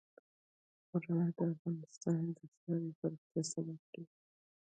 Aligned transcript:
غرونه 0.89 1.27
د 1.37 1.39
افغانستان 1.53 2.21
د 2.37 2.39
ښاري 2.55 2.91
پراختیا 2.99 3.41
سبب 3.53 3.79
کېږي. 3.91 4.15